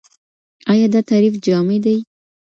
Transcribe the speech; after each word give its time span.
ايا 0.69 0.87
دا 0.93 1.01
تعريف 1.09 1.33
جامع 1.45 1.77
دی؟ 1.85 1.97